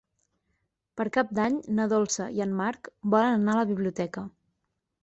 Per 1.01 1.05
Cap 1.17 1.35
d'Any 1.39 1.59
na 1.81 1.87
Dolça 1.93 2.27
i 2.39 2.45
en 2.47 2.59
Marc 2.63 2.91
volen 3.17 3.39
anar 3.39 3.57
a 3.59 3.63
la 3.63 3.71
biblioteca. 3.75 4.27